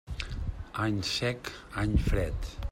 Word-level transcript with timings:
Any 0.83 1.03
sec, 1.03 1.51
any 1.77 1.97
fred. 1.97 2.33